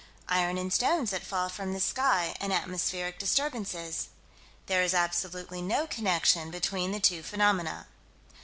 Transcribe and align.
Iron 0.29 0.57
and 0.57 0.73
stones 0.73 1.11
that 1.11 1.21
fall 1.23 1.47
from 1.47 1.73
the 1.73 1.79
sky; 1.79 2.35
and 2.41 2.51
atmospheric 2.51 3.19
disturbances: 3.19 4.07
"There 4.65 4.81
is 4.81 4.95
absolutely 4.95 5.61
no 5.61 5.85
connection 5.85 6.49
between 6.49 6.91
the 6.91 6.99
two 6.99 7.21
phenomena." 7.21 7.85